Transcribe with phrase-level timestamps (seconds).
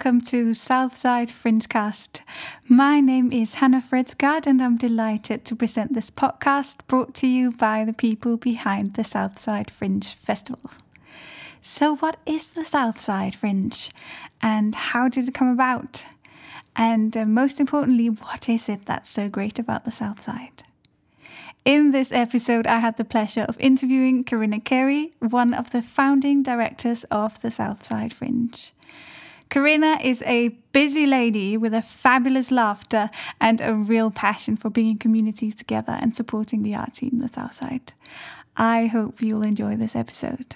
[0.00, 2.20] Welcome to Southside Fringecast.
[2.66, 7.52] My name is Hannah Fredsgard and I'm delighted to present this podcast brought to you
[7.52, 10.70] by the people behind the Southside Fringe Festival.
[11.60, 13.90] So, what is the Southside Fringe
[14.40, 16.02] and how did it come about?
[16.74, 20.62] And uh, most importantly, what is it that's so great about the Southside?
[21.66, 26.42] In this episode, I had the pleasure of interviewing Corinna Carey, one of the founding
[26.42, 28.72] directors of the Southside Fringe.
[29.50, 34.96] Corinna is a busy lady with a fabulous laughter and a real passion for bringing
[34.96, 37.92] communities together and supporting the art scene in the Southside.
[38.56, 40.54] I hope you'll enjoy this episode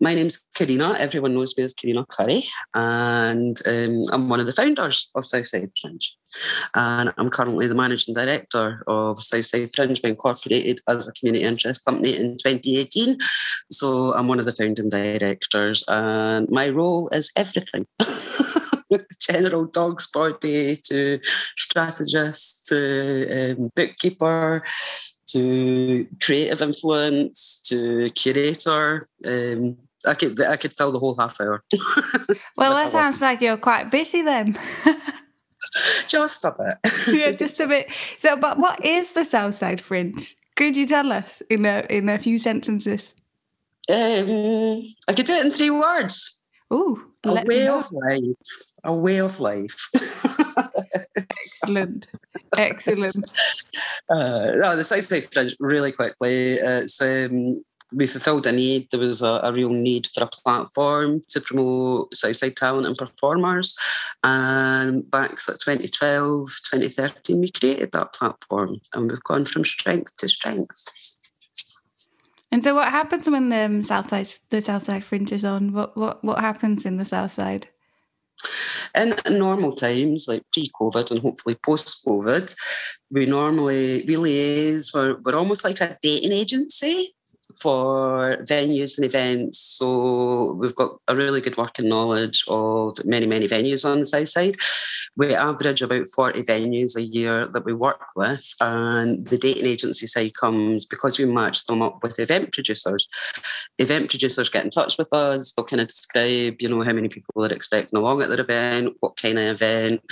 [0.00, 0.96] my name's Corinna.
[0.98, 2.42] Everyone knows me as Corinna Curry,
[2.74, 6.16] and um, I'm one of the founders of Southside Fringe.
[6.74, 11.84] And I'm currently the managing director of Southside Fringe, being incorporated as a community interest
[11.84, 13.18] company in 2018.
[13.70, 17.86] So I'm one of the founding directors, and my role is everything.
[19.20, 24.64] General dog's body to strategist to um, bookkeeper
[25.28, 29.02] to creative influence to curator.
[29.24, 31.62] Um, I could I could fill the whole half hour.
[32.56, 34.58] well, that sounds like you're quite busy then.
[36.08, 36.92] just a bit.
[37.12, 37.90] yeah, just a bit.
[38.18, 40.36] So, but what is the Southside Fringe?
[40.56, 43.14] Could you tell us in a in a few sentences?
[43.90, 46.44] Um, I could do it in three words.
[46.70, 48.22] Oh, a way of life.
[48.84, 49.90] A way of life.
[51.16, 52.06] Excellent.
[52.56, 53.16] Excellent.
[54.08, 57.62] Uh, no, the Southside Fringe, really quickly, it's um,
[57.92, 58.88] we fulfilled a need.
[58.90, 63.76] There was a, a, real need for a platform to promote Southside talent and performers.
[64.22, 70.28] And back at 2012, 2013, we created that platform and we've gone from strength to
[70.28, 70.86] strength.
[72.52, 75.72] And so, what happens when the um, Southside the Southside Fringe is on?
[75.72, 77.68] What what what happens in the Southside?
[78.96, 82.52] In normal times, like pre-COVID and hopefully post-COVID,
[83.12, 87.14] we normally really is we're, we're almost like a dating agency
[87.58, 89.58] for venues and events.
[89.58, 94.28] So we've got a really good working knowledge of many, many venues on the south
[94.28, 94.54] side.
[95.16, 98.54] We average about 40 venues a year that we work with.
[98.60, 103.08] And the dating agency side comes because we match them up with event producers.
[103.78, 107.08] Event producers get in touch with us, they'll kind of describe, you know, how many
[107.08, 110.02] people are expecting along at their event, what kind of event,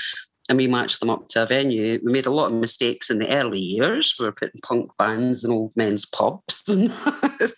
[0.48, 2.00] and we matched them up to a venue.
[2.04, 4.16] We made a lot of mistakes in the early years.
[4.18, 6.64] We were putting punk bands in old men's pubs.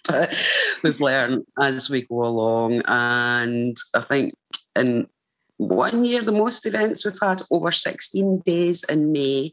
[0.09, 2.83] but we've learned as we go along.
[2.87, 4.35] And I think
[4.79, 5.07] in
[5.61, 9.53] one year, the most events we've had over 16 days in May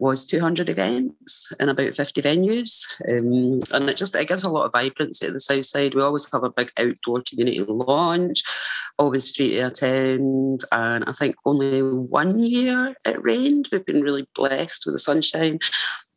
[0.00, 2.84] was 200 events in about 50 venues.
[3.08, 5.94] Um, and it just it gives a lot of vibrancy at the south side.
[5.94, 8.42] We always have a big outdoor community launch,
[8.98, 10.62] always free to attend.
[10.72, 13.68] And I think only one year it rained.
[13.70, 15.60] We've been really blessed with the sunshine.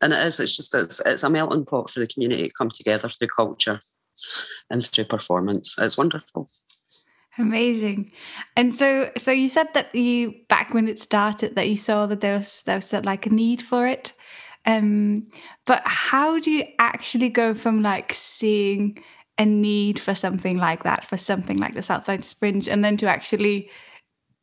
[0.02, 2.70] And it is, it's just, it's, it's a melting pot for the community to come
[2.70, 3.80] together through culture
[4.72, 5.76] and through performance.
[5.78, 6.48] It's wonderful.
[7.38, 8.12] Amazing.
[8.56, 12.22] And so so you said that you back when it started that you saw that
[12.22, 14.14] there was there was like a need for it.
[14.66, 15.28] Um
[15.66, 19.02] but how do you actually go from like seeing
[19.38, 23.08] a need for something like that, for something like the Southside Fringe, and then to
[23.08, 23.70] actually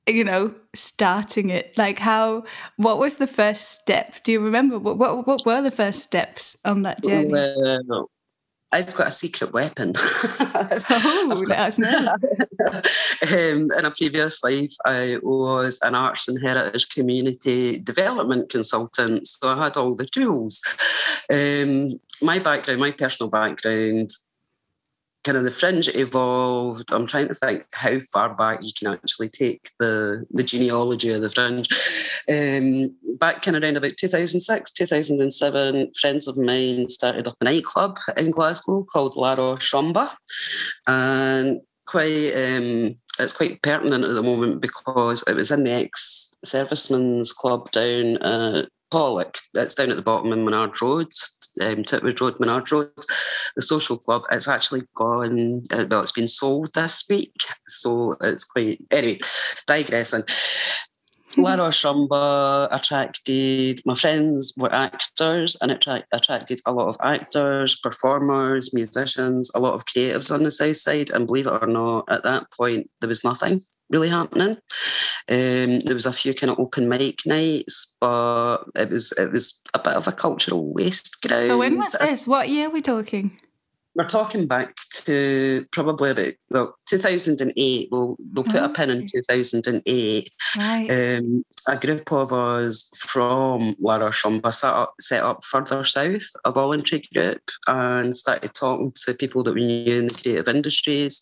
[0.09, 2.45] you know starting it like how
[2.77, 6.57] what was the first step do you remember what what, what were the first steps
[6.65, 8.09] on that journey well,
[8.73, 9.93] I've got a secret weapon.
[9.97, 12.09] oh, that's nice.
[13.33, 19.49] um, in a previous life, I was an arts and heritage community development consultant, so
[19.49, 20.61] I had all the tools.
[21.33, 21.91] Um,
[22.23, 24.11] my background, my personal background,
[25.27, 26.93] kind of the fringe evolved.
[26.93, 31.21] I'm trying to think how far back you can actually take the, the genealogy of
[31.21, 31.69] the fringe.
[32.31, 37.99] Um, back kind of around about 2006, 2007, friends of mine started up a nightclub
[38.17, 39.75] in Glasgow called La Roche
[40.87, 46.37] And quite um, it's quite pertinent at the moment because it was in the ex
[46.45, 49.41] servicemen's club down at Pollok.
[49.55, 51.13] It's down at the bottom in Minard Road,
[51.63, 52.91] um, Titwood Road, Minard Road.
[53.57, 57.33] The social club, it's actually gone, uh, well, it's been sold this week.
[57.69, 59.19] So it's quite, anyway,
[59.67, 60.23] digressing.
[61.39, 67.77] La Roche Rumba attracted, my friends were actors and it attracted a lot of actors,
[67.77, 71.11] performers, musicians, a lot of creatives on the south side.
[71.11, 73.61] And believe it or not, at that point, there was nothing
[73.91, 74.57] really happening.
[75.29, 79.63] Um, there was a few kind of open mic nights, but it was it was
[79.75, 81.49] a bit of a cultural waste ground.
[81.49, 82.27] So when was this?
[82.27, 83.39] What year are we talking?
[83.97, 90.31] We're talking back to probably about well 2008 we'll, we'll put a pin in 2008
[90.59, 90.91] right.
[90.91, 96.53] um, a group of us from La Rochumba set up, set up further south a
[96.53, 101.21] voluntary group and started talking to people that we knew in the creative industries.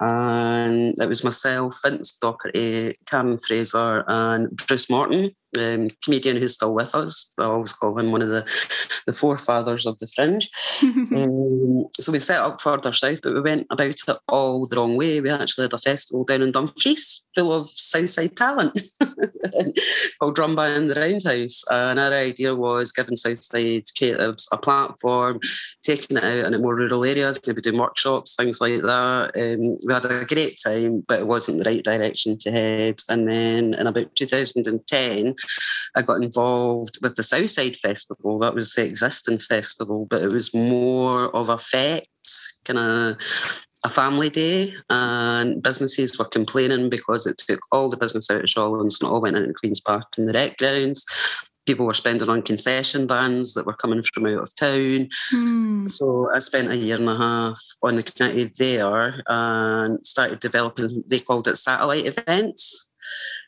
[0.00, 6.74] And it was myself Vince Docherty Karen Fraser and Bruce Morton um, comedian who's still
[6.74, 7.32] with us.
[7.38, 8.42] I always call him one of the,
[9.06, 10.48] the forefathers of the fringe.
[10.82, 14.96] um, so we set up further south, but we went about it all the wrong
[14.96, 15.20] way.
[15.20, 18.80] We actually had a festival down in Dumfries full of Southside talent
[20.18, 21.64] called Drum Band the Roundhouse.
[21.70, 25.40] And our idea was giving Southside creatives a platform,
[25.82, 29.32] taking it out in more rural areas, maybe doing workshops, things like that.
[29.36, 33.00] Um, we had a great time, but it wasn't the right direction to head.
[33.08, 35.34] And then in about 2010,
[35.96, 38.38] I got involved with the Southside Festival.
[38.38, 42.06] That was the existing festival, but it was more of a fete,
[42.64, 48.30] kind of a family day, and businesses were complaining because it took all the business
[48.30, 51.04] out of Shawlands and all went into Queen's Park and the rec grounds.
[51.66, 55.08] People were spending on concession vans that were coming from out of town.
[55.30, 55.86] Hmm.
[55.86, 61.02] So I spent a year and a half on the committee there and started developing,
[61.08, 62.92] they called it satellite events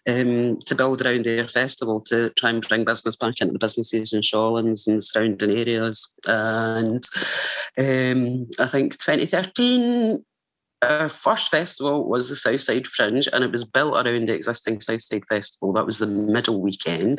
[0.07, 4.13] um, to build around their festival to try and bring business back into the businesses
[4.13, 6.19] in Shawlands and surrounding areas.
[6.27, 7.03] And
[7.79, 10.25] um, I think 2013,
[10.83, 15.25] our first festival was the Southside Fringe, and it was built around the existing Southside
[15.29, 15.73] Festival.
[15.73, 17.19] That was the middle weekend.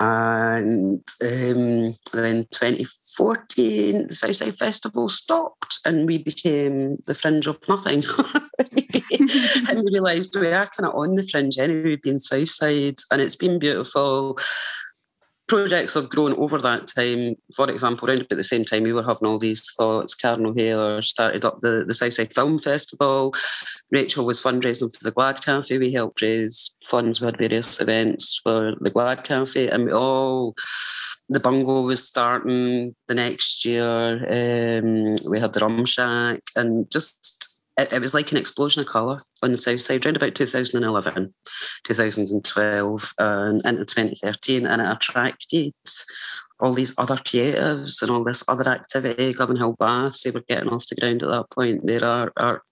[0.00, 8.02] And um, then 2014, the Southside Festival stopped, and we became the Fringe of nothing.
[9.68, 13.36] and we realised we are kind of on the fringe anyway, being Southside, and it's
[13.36, 14.36] been beautiful
[15.54, 17.36] projects have grown over that time.
[17.54, 21.00] For example, around about the same time we were having all these thoughts, Karen O'Hare
[21.00, 23.32] started up the, the Southside Film Festival.
[23.92, 25.78] Rachel was fundraising for the Glad Cafe.
[25.78, 27.20] We helped raise funds.
[27.20, 30.54] We had various events for the Glad Cafe, and we all
[31.28, 34.16] the bungalow was starting the next year.
[34.28, 38.86] Um, we had the Rum Shack, and just it, it, was like an explosion of
[38.86, 41.34] colour on the south side around about 2011,
[41.84, 45.72] 2012, and into 2013, and it attracted
[46.60, 49.32] all these other creatives and all this other activity.
[49.32, 51.86] Govanhill Baths, they were getting off the ground at that point.
[51.86, 52.62] There are art,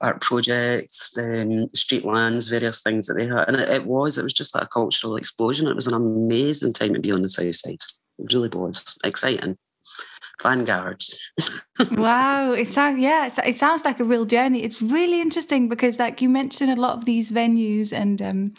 [0.00, 3.48] art projects, um, street lands, various things that they had.
[3.48, 5.68] And it, it was, it was just like a cultural explosion.
[5.68, 7.78] It was an amazing time to be on the south side.
[8.18, 9.56] It really was exciting
[10.42, 11.32] vanguards.
[11.92, 14.62] wow, it sounds yeah, it sounds like a real journey.
[14.62, 18.54] It's really interesting because like you mentioned a lot of these venues and um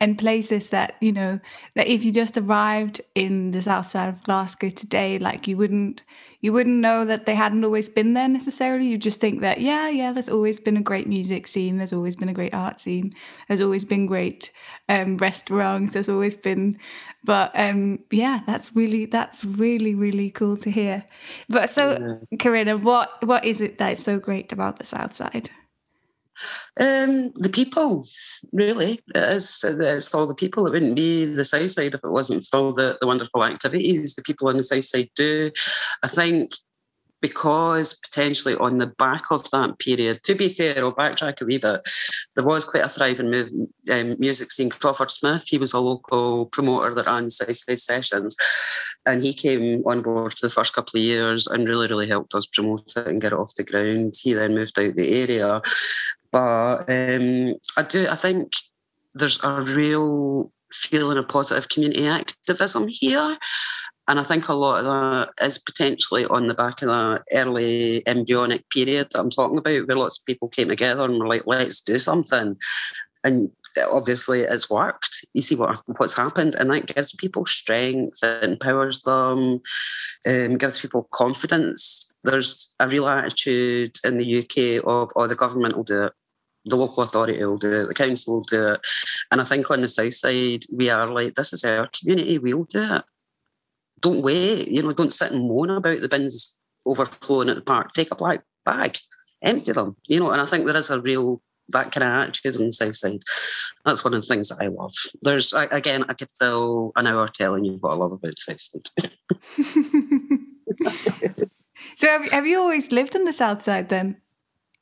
[0.00, 1.40] and places that you know
[1.74, 6.02] that if you just arrived in the south side of Glasgow today, like you wouldn't
[6.40, 8.86] you wouldn't know that they hadn't always been there necessarily.
[8.86, 11.78] You just think that yeah, yeah, there's always been a great music scene.
[11.78, 13.14] There's always been a great art scene.
[13.48, 14.52] There's always been great
[14.88, 15.94] um, restaurants.
[15.94, 16.78] There's always been
[17.24, 21.04] but um, yeah, that's really that's really really cool to hear.
[21.48, 22.38] But so, yeah.
[22.38, 25.50] Corinna, what what is it that's so great about the South Side?
[26.78, 28.04] Um, the people,
[28.52, 29.00] really.
[29.14, 30.66] It's, it's all the people.
[30.66, 34.14] It wouldn't be the South Side if it wasn't for all the, the wonderful activities
[34.14, 35.50] the people on the South Side do.
[36.02, 36.50] I think
[37.26, 41.58] because potentially on the back of that period, to be fair, I'll backtrack a wee
[41.58, 41.80] bit,
[42.34, 43.50] there was quite a thriving move,
[43.90, 44.70] um, music scene.
[44.70, 48.36] Crawford Smith, he was a local promoter that ran Southside Sessions,
[49.06, 52.34] and he came on board for the first couple of years and really, really helped
[52.34, 54.14] us promote it and get it off the ground.
[54.22, 55.60] He then moved out the area.
[56.30, 58.52] But um, I do, I think
[59.14, 63.36] there's a real feeling of positive community activism here.
[64.08, 68.06] And I think a lot of that is potentially on the back of that early
[68.06, 71.46] embryonic period that I'm talking about, where lots of people came together and were like,
[71.46, 72.56] let's do something.
[73.24, 73.50] And
[73.90, 75.26] obviously it's worked.
[75.34, 79.60] You see what what's happened, and that gives people strength, it empowers them,
[80.28, 82.12] um, gives people confidence.
[82.22, 86.12] There's a real attitude in the UK of, oh, the government will do it
[86.68, 88.80] the local authority will do it, the council will do it.
[89.30, 92.64] And I think on the south side, we are like, this is our community, we'll
[92.64, 93.04] do it
[94.00, 97.92] don't wait, you know, don't sit and moan about the bins overflowing at the park.
[97.92, 98.96] Take a black bag,
[99.42, 102.56] empty them, you know, and I think there is a real that kind of attitude
[102.60, 103.20] on the south side.
[103.84, 104.94] That's one of the things that I love.
[105.22, 108.60] There's I, again, I could fill an hour telling you what I love about south
[108.60, 108.86] side.
[111.96, 114.20] so have, have you always lived in the south side then?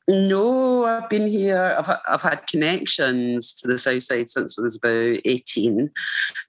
[0.07, 1.75] No, I've been here.
[1.79, 5.89] I've, I've had connections to the south side since I was about 18.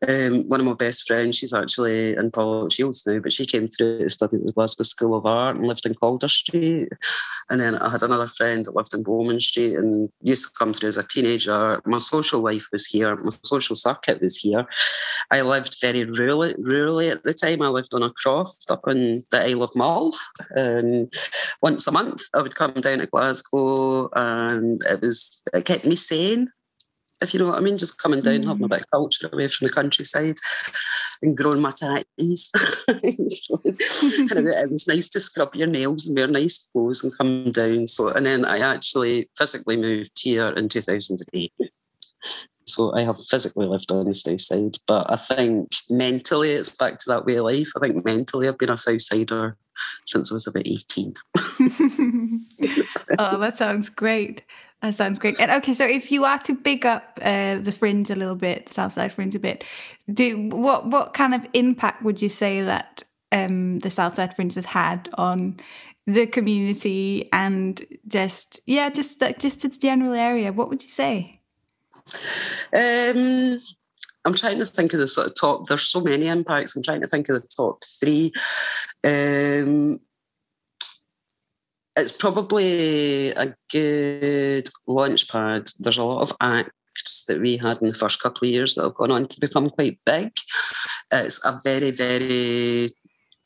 [0.06, 4.00] Um, one of my best friends, she's actually in Pollokshields now, but she came through
[4.00, 6.90] to study at the Glasgow School of Art and lived in Calder Street.
[7.48, 10.74] And then I had another friend that lived in Bowman Street and used to come
[10.74, 11.80] through as a teenager.
[11.86, 14.66] My social life was here, my social circuit was here.
[15.30, 17.62] I lived very rurally, rurally at the time.
[17.62, 20.14] I lived on a croft up in the Isle of Mull.
[20.50, 21.10] And
[21.62, 25.84] once a month, I would come down to Glasgow Glasgow, and it was it kept
[25.84, 26.50] me sane.
[27.22, 28.46] If you know what I mean, just coming down, mm.
[28.46, 30.36] having a bit of culture away from the countryside,
[31.22, 32.50] and growing my tatties.
[32.88, 37.86] and it, was nice to scrub your nails and wear nice clothes and come down.
[37.86, 41.52] So, and then I actually physically moved here in 2008.
[42.66, 46.98] So I have physically lived on the south side, but I think mentally it's back
[46.98, 47.68] to that way of life.
[47.76, 49.56] I think mentally I've been a south sider
[50.04, 51.12] since I was about 18.
[53.18, 54.42] oh, that sounds great.
[54.82, 55.36] That sounds great.
[55.38, 58.66] And okay, so if you are to big up uh, the fringe a little bit,
[58.66, 59.64] the Southside fringe a bit,
[60.12, 64.66] do what what kind of impact would you say that um, the Southside fringe has
[64.66, 65.58] had on
[66.06, 70.52] the community and just yeah, just just the general area?
[70.52, 71.40] What would you say?
[72.72, 73.58] Um,
[74.24, 75.66] I'm trying to think of the sort of top.
[75.66, 76.76] There's so many impacts.
[76.76, 78.32] I'm trying to think of the top three.
[79.04, 80.00] Um,
[81.96, 85.68] it's probably a good launch pad.
[85.78, 88.82] There's a lot of acts that we had in the first couple of years that
[88.82, 90.32] have gone on to become quite big.
[91.12, 92.90] It's a very, very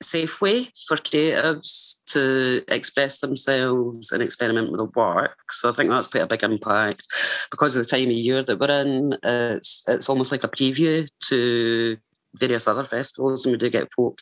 [0.02, 5.38] safe way for creatives to express themselves and experiment with the work.
[5.50, 7.06] So I think that's quite a big impact
[7.50, 9.16] because of the time of year that we're in.
[9.22, 11.96] It's it's almost like a preview to
[12.36, 14.18] various other festivals, and we do get folk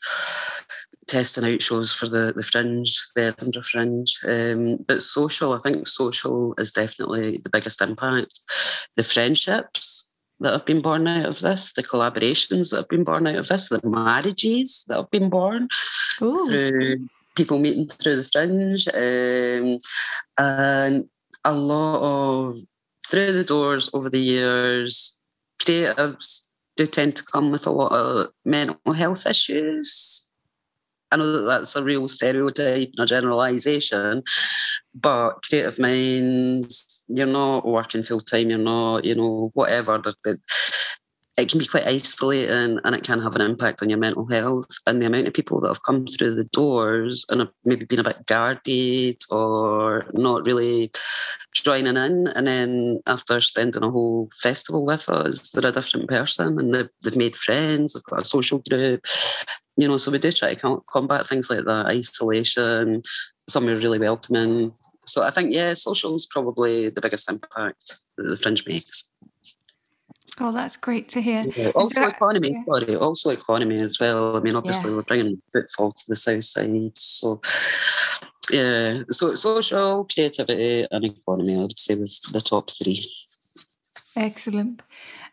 [1.07, 4.19] testing out shows for the, the Fringe, the Edinburgh Fringe.
[4.29, 8.41] Um, but social, I think social is definitely the biggest impact.
[8.97, 13.27] The friendships that have been born out of this, the collaborations that have been born
[13.27, 15.69] out of this, the marriages that have been born
[16.23, 16.35] Ooh.
[16.49, 19.79] through people meeting through the Fringe, um,
[20.39, 21.09] and
[21.45, 22.55] a lot of
[23.09, 25.25] through the doors over the years,
[25.63, 30.29] creatives do tend to come with a lot of mental health issues
[31.11, 34.23] I know that that's a real stereotype and a generalisation,
[34.95, 40.03] but creative minds, you're not working full time, you're not, you know, whatever.
[41.39, 44.67] It can be quite isolating and it can have an impact on your mental health.
[44.87, 48.01] And the amount of people that have come through the doors and have maybe been
[48.01, 50.91] a bit guarded or not really
[51.55, 52.27] joining in.
[52.35, 56.89] And then after spending a whole festival with us, they're a different person and they've,
[57.05, 59.07] they've made friends, they've got a social group,
[59.77, 63.03] you know, so we do try to combat things like that, isolation,
[63.49, 64.73] somewhere really welcoming.
[65.07, 69.15] So I think, yeah, social is probably the biggest impact that the fringe makes.
[70.41, 71.43] Oh, that's great to hear.
[71.57, 72.65] Yeah, also so, economy, yeah.
[72.65, 74.37] sorry, also economy as well.
[74.37, 74.97] I mean, obviously yeah.
[74.97, 77.41] we're bringing footfall to the south side, so
[78.51, 79.03] yeah.
[79.11, 83.05] So social, creativity, and economy, I would say was the top three.
[84.17, 84.83] Excellent.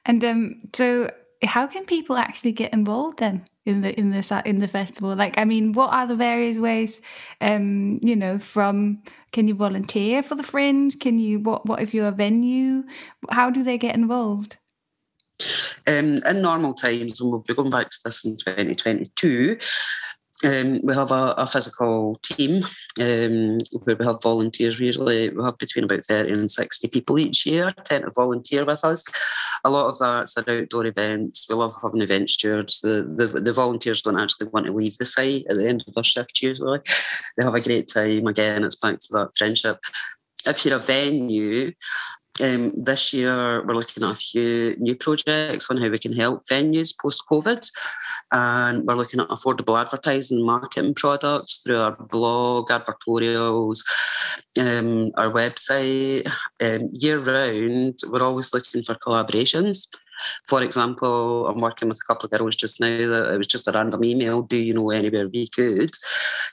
[0.05, 1.09] And um, so,
[1.43, 3.45] how can people actually get involved then?
[3.65, 7.01] in the in the in the festival like i mean what are the various ways
[7.41, 11.93] um you know from can you volunteer for the fringe can you what what if
[11.93, 12.83] you're a venue
[13.31, 14.57] how do they get involved
[15.87, 19.57] um, in normal times, and we'll be going back to this in 2022,
[20.43, 22.61] um, we have a, a physical team
[22.99, 24.77] um, where we have volunteers.
[24.77, 28.65] We Usually, we have between about 30 and 60 people each year tend to volunteer
[28.65, 29.03] with us.
[29.63, 31.47] A lot of that's at outdoor events.
[31.49, 32.81] We love having event stewards.
[32.81, 35.93] The, the, the volunteers don't actually want to leave the site at the end of
[35.93, 36.79] their shift, usually.
[37.37, 38.27] They have a great time.
[38.27, 39.79] Again, it's back to that friendship.
[40.45, 41.71] If you're a venue,
[42.43, 46.41] um, this year, we're looking at a few new projects on how we can help
[46.43, 47.65] venues post COVID.
[48.31, 53.79] And we're looking at affordable advertising marketing products through our blog, advertorials,
[54.59, 56.27] um, our website.
[56.61, 59.87] Um, year round, we're always looking for collaborations.
[60.47, 63.67] For example, I'm working with a couple of girls just now that it was just
[63.67, 64.41] a random email.
[64.41, 65.91] Do you know anywhere we could?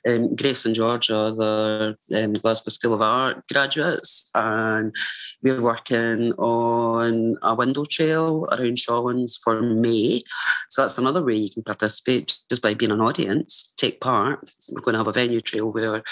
[0.08, 4.94] Um, Grace and Georgia, the um, Glasgow School of Art graduates, and
[5.44, 10.24] we're working on a window trail around Shawlands for May.
[10.70, 14.50] So that's another way you can participate just by being an audience, take part.
[14.72, 16.02] We're going to have a venue trail where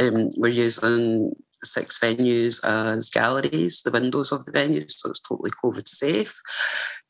[0.00, 5.50] um, we're using six venues as galleries, the windows of the venues, so it's totally
[5.50, 6.34] COVID safe.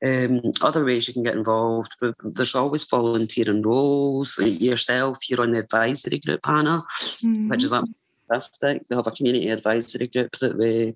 [0.04, 4.38] Um, other ways you can get involved, but there's always volunteering roles.
[4.38, 7.48] Yourself, you're on the advisory group, Hannah, mm-hmm.
[7.48, 7.82] which is a
[8.28, 8.82] fantastic.
[8.90, 10.94] We have a community advisory group that we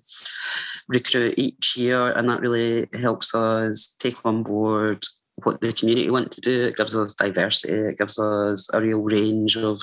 [0.89, 4.99] recruit each year, and that really helps us take on board
[5.43, 6.65] what the community want to do.
[6.65, 7.73] It gives us diversity.
[7.73, 9.81] It gives us a real range of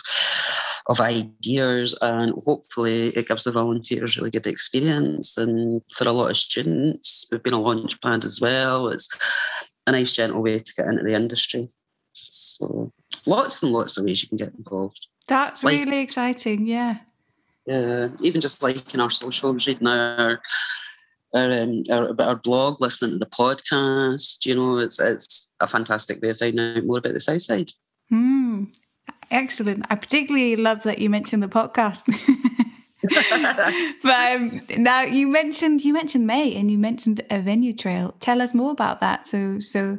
[0.89, 5.37] of ideas, and hopefully it gives the volunteers really good experience.
[5.37, 8.89] And for a lot of students, we've been a launch pad as well.
[8.89, 11.67] It's a nice, gentle way to get into the industry.
[12.13, 12.93] So
[13.27, 15.09] lots and lots of ways you can get involved.
[15.27, 16.67] That's like, really exciting.
[16.67, 16.99] Yeah.
[17.67, 20.41] Yeah, even just like in our socials, reading our
[21.35, 24.47] our, um, our, our blog, listening to the podcast.
[24.47, 27.71] You know, it's it's a fantastic way of finding out more about the South Side.
[28.09, 28.65] Hmm.
[29.31, 29.87] Excellent.
[29.91, 32.05] I particularly love that you mentioned the podcast.
[34.03, 34.51] but um,
[34.83, 38.15] now you mentioned you mentioned May and you mentioned a venue trail.
[38.21, 39.27] Tell us more about that.
[39.27, 39.99] So so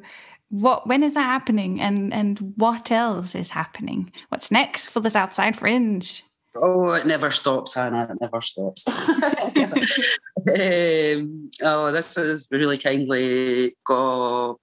[0.50, 4.12] what when is that happening and and what else is happening?
[4.30, 6.24] What's next for the Southside Fringe?
[6.56, 8.08] Oh, it never stops, Hannah.
[8.10, 8.88] It never stops.
[10.50, 14.58] um, oh, this is really kindly got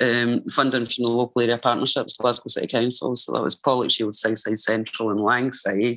[0.00, 3.16] um, funding from the local area partnerships, Glasgow City Council.
[3.16, 5.96] So that was Pollokshields, Southside Central, and Langside.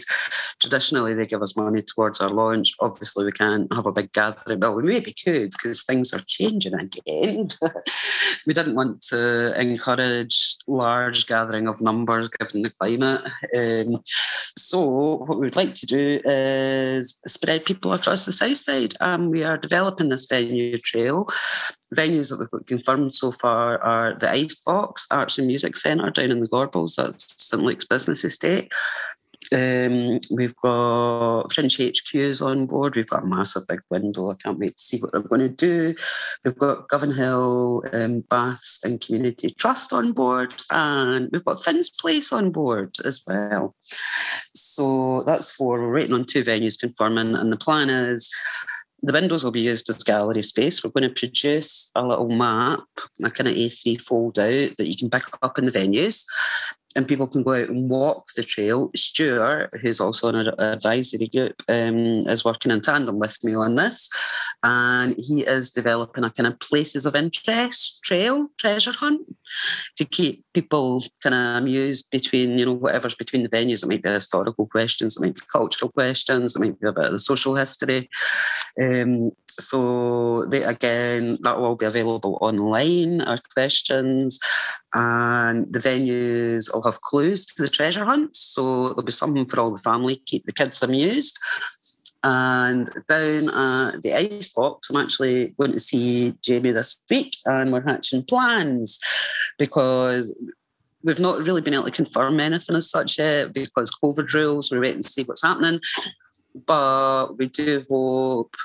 [0.59, 2.73] Traditionally, they give us money towards our launch.
[2.79, 4.59] Obviously, we can't have a big gathering.
[4.59, 7.49] Well, we maybe could because things are changing again.
[8.47, 13.21] we didn't want to encourage large gathering of numbers given the climate.
[13.55, 14.01] Um,
[14.57, 18.93] so, what we'd like to do is spread people across the south side.
[18.99, 21.27] Um, we are developing this venue trail.
[21.95, 26.31] Venues that we've got confirmed so far are the Icebox Arts and Music Centre down
[26.31, 28.71] in the Gorbals, that's St Luke's Business Estate.
[29.51, 32.95] Um, we've got Fringe HQs on board.
[32.95, 34.29] We've got a massive big window.
[34.29, 35.95] I can't wait to see what they're going to do.
[36.45, 42.31] We've got Govanhill um, Baths and Community Trust on board, and we've got Finn's Place
[42.31, 43.75] on board as well.
[44.53, 45.81] So that's four.
[45.81, 48.31] We're waiting on two venues confirming, and the plan is
[49.01, 50.83] the windows will be used as gallery space.
[50.83, 52.81] We're going to produce a little map,
[53.23, 56.25] a kind of A3 fold out that you can pick up in the venues
[56.95, 58.89] and people can go out and walk the trail.
[58.95, 61.97] Stuart, who's also on an advisory group, um,
[62.27, 64.09] is working in tandem with me on this.
[64.63, 69.21] And he is developing a kind of places of interest trail, treasure hunt,
[69.97, 73.83] to keep people kind of amused between, you know, whatever's between the venues.
[73.83, 77.05] It might be historical questions, it might be cultural questions, it might be a bit
[77.05, 78.09] of the social history.
[78.81, 84.39] Um, so they again that will all be available online our questions
[84.93, 89.59] and the venues will have clues to the treasure hunt so there'll be something for
[89.59, 91.39] all the family keep the kids amused
[92.23, 97.71] and down at the ice box i'm actually going to see jamie this week and
[97.71, 98.99] we're hatching plans
[99.57, 100.37] because
[101.03, 104.81] we've not really been able to confirm anything as such yet because covid rules we're
[104.81, 105.79] waiting to see what's happening
[106.65, 108.55] but we do hope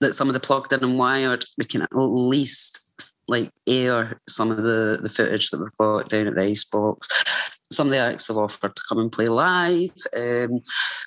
[0.00, 2.94] that some of the plugged in and wired, we can at least
[3.28, 7.41] like air some of the, the footage that we've got down at the Icebox.
[7.72, 9.90] Some of the acts have offered to come and play live.
[10.16, 10.60] Um,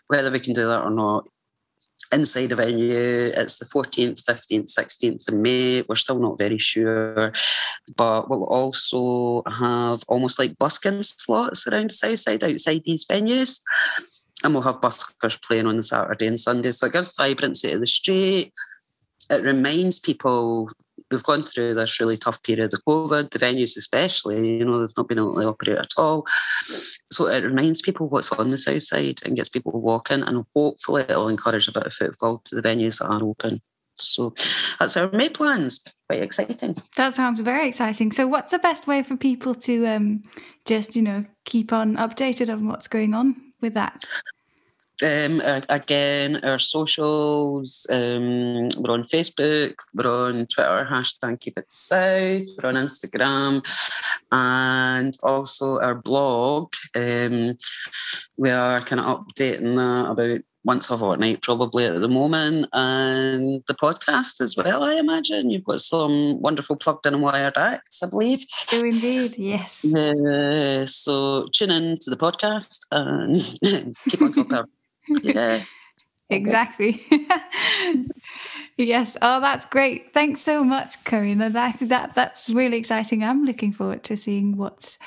[0.08, 1.28] whether we can do that or not,
[2.12, 5.84] inside the venue, it's the 14th, 15th, 16th of May.
[5.88, 7.32] We're still not very sure.
[7.96, 13.62] But we'll also have almost like busking slots around Southside outside these venues.
[14.44, 16.72] And we'll have buskers playing on the Saturday and Sunday.
[16.72, 18.52] So it gives vibrancy to the street
[19.30, 20.70] it reminds people
[21.12, 24.98] we've gone through this really tough period of COVID, the venues especially, you know, they've
[24.98, 26.26] not been able to operate at all.
[26.58, 31.04] So it reminds people what's on the south side and gets people walking and hopefully
[31.04, 33.60] it'll encourage a bit of footfall to the venues that are open.
[33.98, 34.34] So
[34.78, 36.02] that's our May plans.
[36.10, 36.76] Quite exciting.
[36.98, 38.12] That sounds very exciting.
[38.12, 40.24] So what's the best way for people to um,
[40.66, 44.04] just, you know, keep on updated on what's going on with that?
[45.04, 52.44] Um, again, our socials, um, we're on Facebook, we're on Twitter, hashtag Keep It South,
[52.58, 53.62] we're on Instagram,
[54.32, 56.74] and also our blog.
[56.96, 57.58] Um,
[58.38, 63.64] we are kind of updating that about once a fortnight, probably at the moment, and
[63.68, 64.84] the podcast as well.
[64.84, 68.44] I imagine you've got some wonderful plugged in and wired acts, I believe.
[68.70, 69.94] Do indeed, yes.
[69.94, 74.66] Uh, so tune in to the podcast and keep on top of
[75.22, 75.64] yeah.
[76.32, 77.02] exactly.
[78.78, 79.18] yes.
[79.22, 80.14] Oh, that's great.
[80.14, 81.50] Thanks so much, Corinna.
[81.50, 83.24] That, that that's really exciting.
[83.24, 84.98] I'm looking forward to seeing what's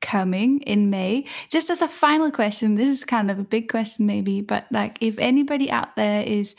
[0.00, 1.24] coming in May.
[1.50, 4.98] Just as a final question, this is kind of a big question maybe, but like
[5.00, 6.54] if anybody out there is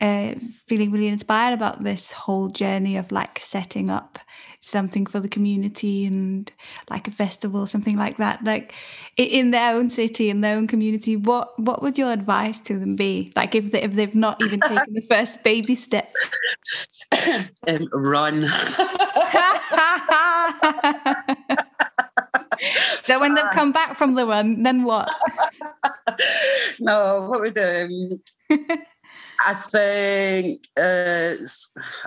[0.00, 0.34] uh,
[0.66, 4.18] feeling really inspired about this whole journey of like setting up
[4.64, 6.50] something for the community and
[6.88, 8.72] like a festival, something like that, like
[9.16, 12.96] in their own city, in their own community, what what would your advice to them
[12.96, 13.30] be?
[13.36, 16.10] Like if they, if they've not even taken the first baby step,
[17.68, 18.46] um, run.
[23.02, 25.10] so when they've come back from the run, then what?
[26.80, 27.58] no, what would
[28.50, 28.78] um,
[29.40, 31.34] I think uh,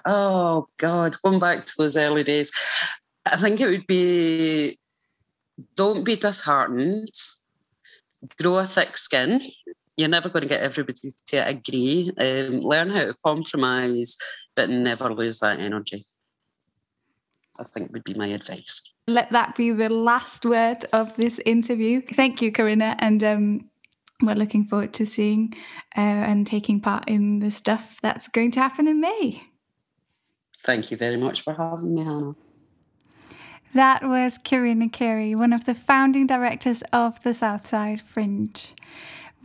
[0.06, 2.52] oh god, going back to those early days,
[3.26, 4.78] I think it would be
[5.76, 7.10] don't be disheartened,
[8.42, 9.42] grow a thick skin.
[9.96, 12.12] You're never going to get everybody to agree.
[12.20, 14.18] Um, learn how to compromise,
[14.56, 16.04] but never lose that energy.
[17.60, 18.94] I think would be my advice.
[19.08, 22.02] Let that be the last word of this interview.
[22.02, 23.70] Thank you, Corinna, and um,
[24.21, 25.53] we're looking forward to seeing
[25.97, 29.43] uh, and taking part in the stuff that's going to happen in May.
[30.58, 32.36] Thank you very much for having me, Hannah.
[33.73, 38.73] That was Corinna Carey, one of the founding directors of the Southside Fringe.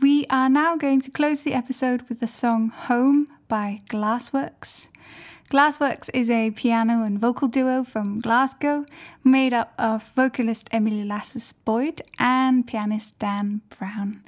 [0.01, 4.89] We are now going to close the episode with the song Home by Glassworks.
[5.53, 8.87] Glassworks is a piano and vocal duo from Glasgow,
[9.23, 14.25] made up of vocalist Emily Lasses Boyd and pianist Dan Brown.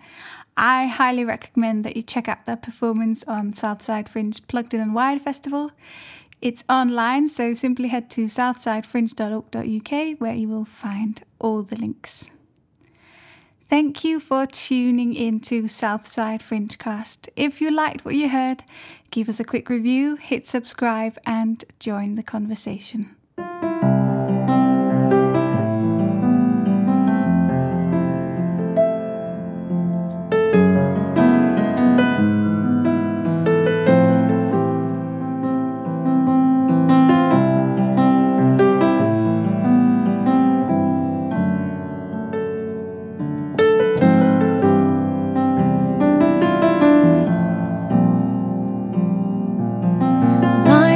[0.54, 4.94] I highly recommend that you check out their performance on Southside Fringe Plugged In and
[4.94, 5.70] Wired Festival.
[6.42, 12.28] It's online, so simply head to southsidefringe.org.uk where you will find all the links.
[13.70, 17.28] Thank you for tuning in to Southside Fringecast.
[17.34, 18.62] If you liked what you heard,
[19.10, 23.13] give us a quick review, hit subscribe, and join the conversation.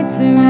[0.09, 0.48] to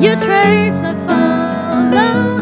[0.00, 2.39] You trace our love.